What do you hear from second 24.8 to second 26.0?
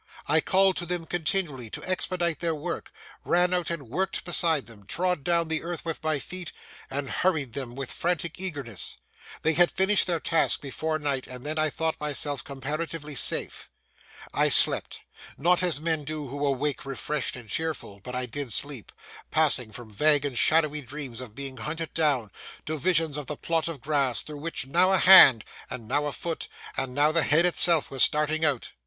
a hand, and